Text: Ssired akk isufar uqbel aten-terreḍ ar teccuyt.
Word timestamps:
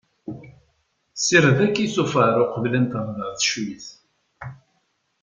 Ssired 1.19 1.59
akk 1.65 1.75
isufar 1.85 2.35
uqbel 2.43 2.73
aten-terreḍ 2.79 3.19
ar 3.27 3.33
teccuyt. 3.37 3.85